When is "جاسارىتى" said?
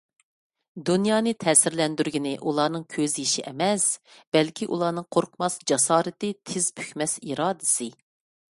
5.73-6.35